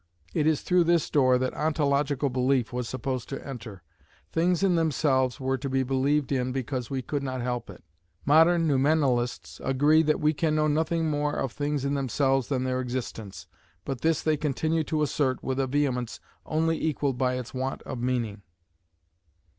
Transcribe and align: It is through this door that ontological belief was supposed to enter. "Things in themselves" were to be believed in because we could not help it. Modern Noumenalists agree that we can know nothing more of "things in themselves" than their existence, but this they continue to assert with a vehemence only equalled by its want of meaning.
It 0.33 0.47
is 0.47 0.61
through 0.63 0.85
this 0.85 1.07
door 1.11 1.37
that 1.37 1.53
ontological 1.53 2.31
belief 2.31 2.73
was 2.73 2.89
supposed 2.89 3.29
to 3.29 3.47
enter. 3.47 3.83
"Things 4.31 4.63
in 4.63 4.73
themselves" 4.73 5.39
were 5.39 5.59
to 5.59 5.69
be 5.69 5.83
believed 5.83 6.31
in 6.31 6.51
because 6.51 6.89
we 6.89 7.03
could 7.03 7.21
not 7.21 7.41
help 7.41 7.69
it. 7.69 7.83
Modern 8.25 8.67
Noumenalists 8.67 9.61
agree 9.63 10.01
that 10.01 10.19
we 10.19 10.33
can 10.33 10.55
know 10.55 10.67
nothing 10.67 11.07
more 11.07 11.35
of 11.35 11.51
"things 11.51 11.85
in 11.85 11.93
themselves" 11.93 12.47
than 12.47 12.63
their 12.63 12.81
existence, 12.81 13.45
but 13.85 14.01
this 14.01 14.23
they 14.23 14.37
continue 14.37 14.83
to 14.85 15.03
assert 15.03 15.43
with 15.43 15.59
a 15.59 15.67
vehemence 15.67 16.19
only 16.47 16.83
equalled 16.83 17.19
by 17.19 17.35
its 17.37 17.53
want 17.53 17.83
of 17.83 17.99
meaning. 18.01 18.41